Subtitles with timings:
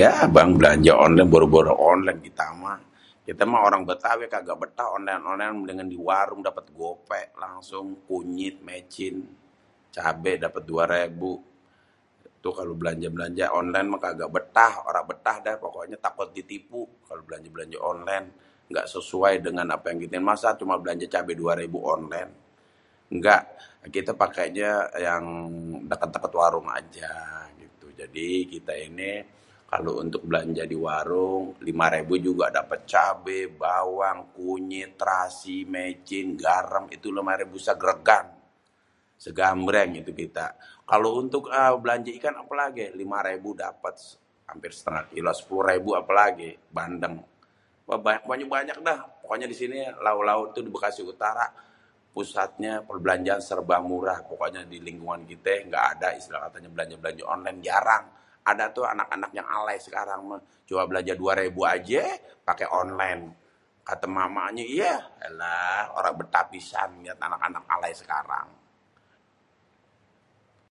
[0.00, 2.76] "ya abang belanja onlen boro-boro belanja onlen kita mah..
[3.26, 6.40] kita mah orang betawi kagak bétah onlen-onlen ménding di warung
[6.80, 9.14] gopék langsung kunyit, mecin..
[9.96, 11.32] cabe dapét dua rébu..
[12.30, 17.78] itu kalo belanja-belanja onlen mah kagak bétah ora betah dah pokoknya takut ditipu kalo belanja-belanja
[17.90, 18.24] onlen..
[18.70, 21.06] ngga sesuai dengan apa yang di ini, masa cuma belanja
[21.38, 22.28] dua rébu onlen..
[23.14, 23.36] ngga,
[23.94, 24.72] kita pakénya
[25.06, 25.24] yang
[25.90, 27.86] dékét-dékét warung ajaa gitu..
[28.00, 29.12] jadi kita ini
[29.74, 36.84] kalo untuk belanja di warung lima rebu juga dapét cabe, bawang, kunyit, terasi, mecin, garem,
[36.96, 38.24] itu lima rebu ségrégan..
[39.22, 40.46] ségambréng itu kita..
[40.90, 41.44] kalo untuk
[41.82, 43.94] belanja ikan apalagi lima rébu dapét
[44.50, 45.30] hampir setengah kilo..
[45.38, 47.16] sepuluh rebu apalagi bandéng..
[47.90, 48.98] wah banyak pokonya banyak dah
[49.50, 51.42] di sini lauk tu di bekasi utara..
[52.14, 54.22] pusatnya perbelanjaan serba murah..
[54.30, 58.04] pokokknya di lingkungan kité ngga ada istilah katanya belanja-belanja onlen jarang..
[58.46, 60.22] ada tuh anak-anak yang alay sekarang
[60.70, 62.02] cuma belanja dua rebu ajé
[62.46, 63.26] paké onlen..
[63.84, 64.94] kata mamaknye ""iyéé
[65.28, 68.48] alaah ora bétah pisan liat anak-anak alay sekarang"".."